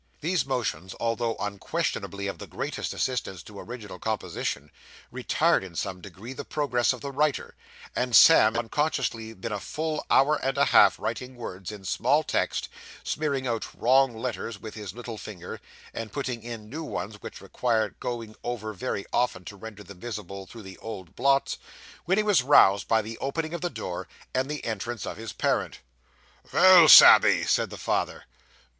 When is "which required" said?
17.21-17.93